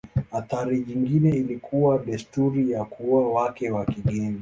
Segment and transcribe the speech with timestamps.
[0.31, 4.39] Athari nyingine ilikuwa desturi ya kuoa wake wa kigeni.